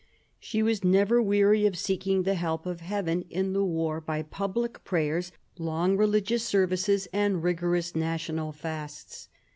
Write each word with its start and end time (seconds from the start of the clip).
She 0.39 0.63
was 0.63 0.83
never 0.83 1.21
weary 1.21 1.67
of 1.67 1.77
seeking 1.77 2.23
the 2.23 2.33
help 2.33 2.65
of 2.65 2.79
heaven 2.81 3.23
in 3.29 3.53
the 3.53 3.63
war 3.63 4.01
by 4.01 4.23
public 4.23 4.83
prayers, 4.83 5.31
long• 5.59 5.93
religious 5.99 6.43
services, 6.43 7.07
and 7.13 7.43
rigorous 7.43 7.95
national 7.95 8.51
fasts. 8.51 9.29